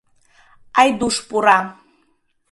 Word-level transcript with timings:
Айдуш 0.79 1.15
пура. 1.27 1.57